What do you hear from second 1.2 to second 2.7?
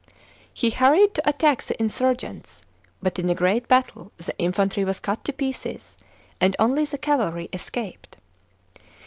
attack the insurgents,